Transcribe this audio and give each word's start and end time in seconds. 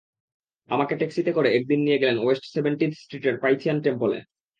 আমাকে 0.69 0.93
ট্যাক্সিতে 0.95 1.31
করে 1.31 1.49
একদিন 1.51 1.79
নিয়ে 1.83 2.01
গেলেন 2.01 2.17
ওয়েস্ট 2.19 2.45
সেভেন্টিথ 2.45 2.91
স্ট্রিটের 2.95 3.35
পাইথিয়ান 3.37 3.77
টেম্পলে। 3.81 4.19